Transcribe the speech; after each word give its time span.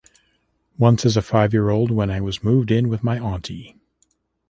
Once 0.79 1.05
as 1.05 1.15
a 1.15 1.21
five-year-old 1.21 1.91
when 1.91 2.09
I 2.09 2.21
was 2.21 2.43
moved 2.43 2.71
in 2.71 2.89
with 2.89 3.03
my 3.03 3.19
auntie. 3.19 3.75